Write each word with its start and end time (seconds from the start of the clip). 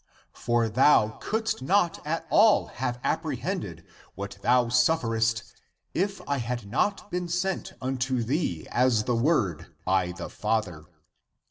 For 0.33 0.67
thou 0.67 1.19
couldst 1.21 1.61
not 1.61 2.03
at 2.07 2.25
all 2.31 2.69
have 2.81 2.99
apprehended 3.03 3.85
what 4.15 4.39
thou 4.41 4.67
sufferest 4.69 5.43
if 5.93 6.19
I 6.27 6.37
had 6.37 6.65
not 6.65 7.11
been 7.11 7.27
sent 7.27 7.73
unto 7.79 8.23
thee 8.23 8.65
as 8.71 9.03
the 9.03 9.15
Word 9.15 9.67
by 9.85 10.11
the 10.13 10.27
Father. 10.31 10.85